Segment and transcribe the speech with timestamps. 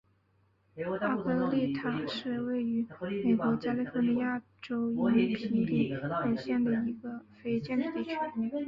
[1.01, 2.87] 阿科利塔是位于
[3.23, 8.09] 美国加利福尼亚州因皮里尔县的一个非建制地区。